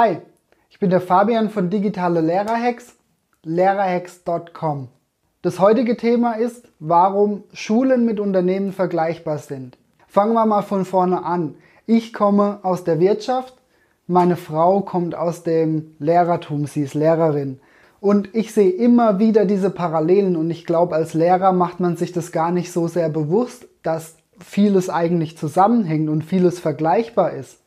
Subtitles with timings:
[0.00, 0.18] Hi,
[0.70, 2.94] ich bin der Fabian von Digitale Lehrerhacks,
[3.42, 4.86] lehrerhacks.com.
[5.42, 9.76] Das heutige Thema ist, warum Schulen mit Unternehmen vergleichbar sind.
[10.06, 11.56] Fangen wir mal von vorne an.
[11.84, 13.54] Ich komme aus der Wirtschaft,
[14.06, 17.58] meine Frau kommt aus dem Lehrertum, sie ist Lehrerin.
[17.98, 22.12] Und ich sehe immer wieder diese Parallelen und ich glaube, als Lehrer macht man sich
[22.12, 27.58] das gar nicht so sehr bewusst, dass vieles eigentlich zusammenhängt und vieles vergleichbar ist.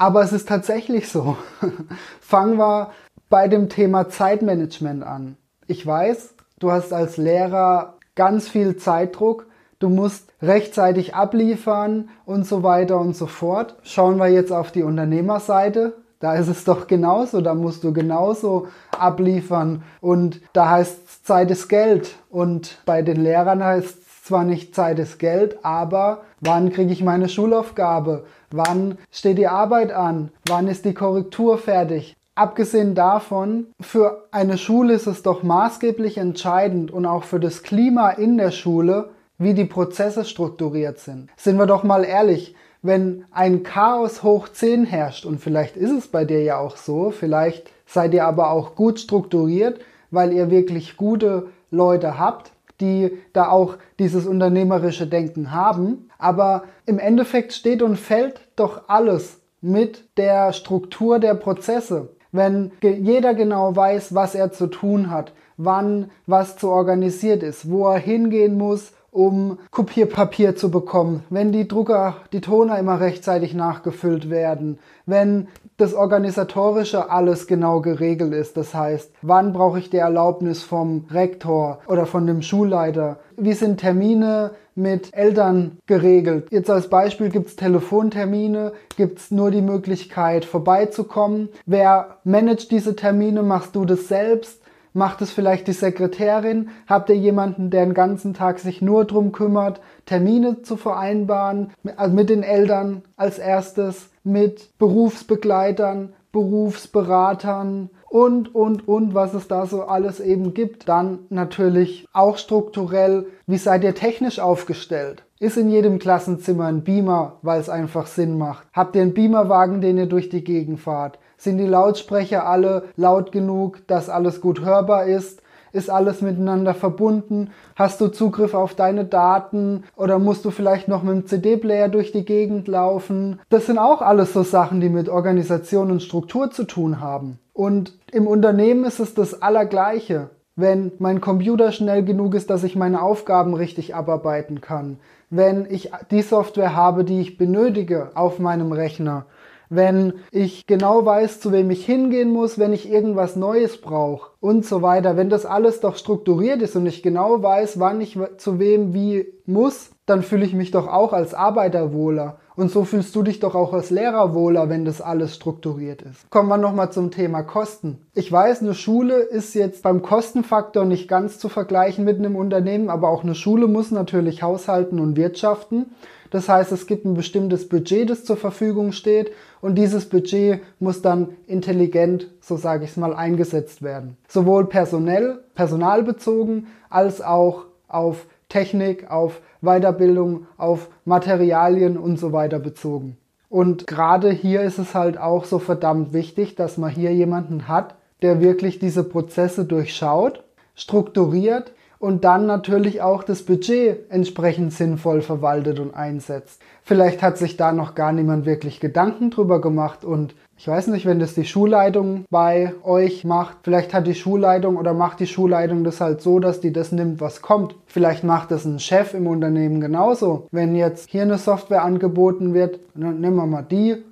[0.00, 1.36] Aber es ist tatsächlich so.
[2.22, 2.90] Fangen wir
[3.28, 5.36] bei dem Thema Zeitmanagement an.
[5.66, 9.46] Ich weiß, du hast als Lehrer ganz viel Zeitdruck.
[9.78, 13.76] Du musst rechtzeitig abliefern und so weiter und so fort.
[13.82, 15.98] Schauen wir jetzt auf die Unternehmerseite.
[16.18, 21.68] Da ist es doch genauso, da musst du genauso abliefern und da heißt Zeit ist
[21.68, 27.02] Geld und bei den Lehrern heißt zwar nicht Zeit ist Geld, aber wann kriege ich
[27.02, 28.24] meine Schulaufgabe?
[28.50, 30.30] Wann steht die Arbeit an?
[30.46, 32.16] Wann ist die Korrektur fertig?
[32.34, 38.10] Abgesehen davon, für eine Schule ist es doch maßgeblich entscheidend und auch für das Klima
[38.10, 41.28] in der Schule, wie die Prozesse strukturiert sind.
[41.36, 46.08] Sind wir doch mal ehrlich, wenn ein Chaos hoch 10 herrscht, und vielleicht ist es
[46.08, 50.96] bei dir ja auch so, vielleicht seid ihr aber auch gut strukturiert, weil ihr wirklich
[50.96, 56.08] gute Leute habt, die da auch dieses unternehmerische Denken haben.
[56.18, 62.10] Aber im Endeffekt steht und fällt doch alles mit der Struktur der Prozesse.
[62.32, 67.88] Wenn jeder genau weiß, was er zu tun hat, wann was zu organisiert ist, wo
[67.88, 74.30] er hingehen muss, um Kopierpapier zu bekommen, wenn die Drucker, die Toner immer rechtzeitig nachgefüllt
[74.30, 78.56] werden, wenn das Organisatorische alles genau geregelt ist.
[78.56, 83.18] Das heißt, wann brauche ich die Erlaubnis vom Rektor oder von dem Schulleiter?
[83.36, 86.48] Wie sind Termine mit Eltern geregelt?
[86.50, 91.48] Jetzt als Beispiel gibt es Telefontermine, gibt es nur die Möglichkeit vorbeizukommen.
[91.66, 93.42] Wer managt diese Termine?
[93.42, 94.59] Machst du das selbst?
[94.92, 96.70] Macht es vielleicht die Sekretärin?
[96.86, 101.70] Habt ihr jemanden, der den ganzen Tag sich nur drum kümmert, Termine zu vereinbaren?
[101.96, 109.66] Also mit den Eltern als erstes, mit Berufsbegleitern, Berufsberatern und, und, und, was es da
[109.66, 110.88] so alles eben gibt.
[110.88, 115.24] Dann natürlich auch strukturell, wie seid ihr technisch aufgestellt?
[115.38, 118.66] Ist in jedem Klassenzimmer ein Beamer, weil es einfach Sinn macht?
[118.72, 121.18] Habt ihr einen Beamerwagen, den ihr durch die Gegend fahrt?
[121.40, 125.40] Sind die Lautsprecher alle laut genug, dass alles gut hörbar ist?
[125.72, 127.52] Ist alles miteinander verbunden?
[127.76, 132.12] Hast du Zugriff auf deine Daten oder musst du vielleicht noch mit dem CD-Player durch
[132.12, 133.40] die Gegend laufen?
[133.48, 137.38] Das sind auch alles so Sachen, die mit Organisation und Struktur zu tun haben.
[137.54, 140.28] Und im Unternehmen ist es das Allergleiche.
[140.56, 144.98] Wenn mein Computer schnell genug ist, dass ich meine Aufgaben richtig abarbeiten kann.
[145.30, 149.24] Wenn ich die Software habe, die ich benötige auf meinem Rechner
[149.70, 154.66] wenn ich genau weiß, zu wem ich hingehen muss, wenn ich irgendwas Neues brauche und
[154.66, 155.16] so weiter.
[155.16, 159.32] Wenn das alles doch strukturiert ist und ich genau weiß, wann ich zu wem wie
[159.46, 162.38] muss, dann fühle ich mich doch auch als Arbeiter wohler.
[162.56, 166.28] Und so fühlst du dich doch auch als Lehrer wohler, wenn das alles strukturiert ist.
[166.30, 168.06] Kommen wir nochmal zum Thema Kosten.
[168.12, 172.90] Ich weiß, eine Schule ist jetzt beim Kostenfaktor nicht ganz zu vergleichen mit einem Unternehmen,
[172.90, 175.92] aber auch eine Schule muss natürlich haushalten und wirtschaften.
[176.30, 181.02] Das heißt, es gibt ein bestimmtes Budget, das zur Verfügung steht und dieses Budget muss
[181.02, 184.16] dann intelligent, so sage ich es mal, eingesetzt werden.
[184.28, 193.16] Sowohl personell, personalbezogen, als auch auf Technik, auf Weiterbildung, auf Materialien und so weiter bezogen.
[193.48, 197.96] Und gerade hier ist es halt auch so verdammt wichtig, dass man hier jemanden hat,
[198.22, 200.44] der wirklich diese Prozesse durchschaut,
[200.76, 206.60] strukturiert und dann natürlich auch das Budget entsprechend sinnvoll verwaltet und einsetzt.
[206.82, 211.06] Vielleicht hat sich da noch gar niemand wirklich Gedanken drüber gemacht und ich weiß nicht,
[211.06, 215.84] wenn das die Schulleitung bei euch macht, vielleicht hat die Schulleitung oder macht die Schulleitung
[215.84, 217.76] das halt so, dass die das nimmt, was kommt.
[217.86, 220.48] Vielleicht macht das ein Chef im Unternehmen genauso.
[220.50, 224.02] Wenn jetzt hier eine Software angeboten wird, dann nehmen wir mal die.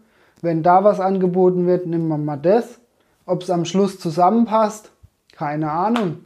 [0.42, 2.80] Wenn da was angeboten wird, nehmen wir mal das.
[3.24, 4.90] Ob es am Schluss zusammenpasst,
[5.32, 6.18] keine Ahnung.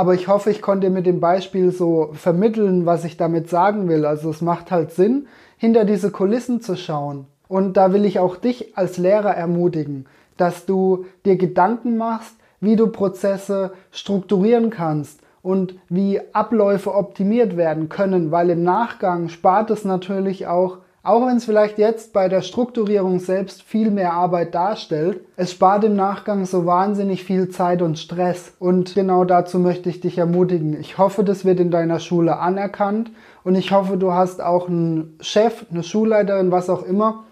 [0.00, 4.06] Aber ich hoffe, ich konnte mit dem Beispiel so vermitteln, was ich damit sagen will.
[4.06, 5.26] Also es macht halt Sinn,
[5.58, 7.26] hinter diese Kulissen zu schauen.
[7.48, 10.06] Und da will ich auch dich als Lehrer ermutigen,
[10.38, 17.90] dass du dir Gedanken machst, wie du Prozesse strukturieren kannst und wie Abläufe optimiert werden
[17.90, 22.42] können, weil im Nachgang spart es natürlich auch auch wenn es vielleicht jetzt bei der
[22.42, 27.98] Strukturierung selbst viel mehr Arbeit darstellt, es spart im Nachgang so wahnsinnig viel Zeit und
[27.98, 28.52] Stress.
[28.58, 30.78] Und genau dazu möchte ich dich ermutigen.
[30.78, 33.10] Ich hoffe, das wird in deiner Schule anerkannt
[33.44, 37.24] und ich hoffe, du hast auch einen Chef, eine Schulleiterin, was auch immer,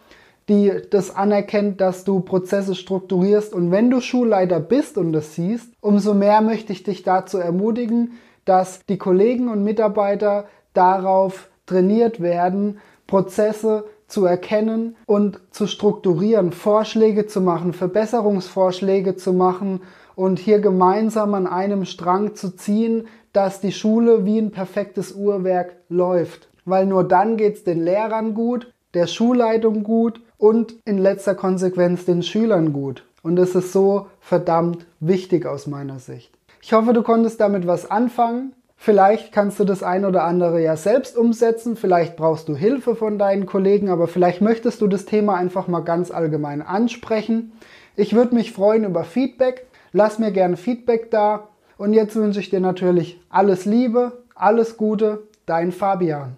[0.49, 3.53] die das anerkennt, dass du Prozesse strukturierst.
[3.53, 8.13] Und wenn du Schulleiter bist und das siehst, umso mehr möchte ich dich dazu ermutigen,
[8.47, 17.27] dass die Kollegen und Mitarbeiter darauf trainiert werden, Prozesse zu erkennen und zu strukturieren, Vorschläge
[17.27, 19.81] zu machen, Verbesserungsvorschläge zu machen
[20.15, 25.77] und hier gemeinsam an einem Strang zu ziehen, dass die Schule wie ein perfektes Uhrwerk
[25.89, 26.49] läuft.
[26.65, 32.05] Weil nur dann geht es den Lehrern gut, der Schulleitung gut und in letzter Konsequenz
[32.05, 33.05] den Schülern gut.
[33.23, 36.33] Und das ist so verdammt wichtig aus meiner Sicht.
[36.63, 38.55] Ich hoffe, du konntest damit was anfangen.
[38.81, 43.19] Vielleicht kannst du das ein oder andere ja selbst umsetzen, vielleicht brauchst du Hilfe von
[43.19, 47.53] deinen Kollegen, aber vielleicht möchtest du das Thema einfach mal ganz allgemein ansprechen.
[47.97, 49.67] Ich würde mich freuen über Feedback.
[49.93, 51.49] Lass mir gerne Feedback da.
[51.77, 56.37] Und jetzt wünsche ich dir natürlich alles Liebe, alles Gute, dein Fabian.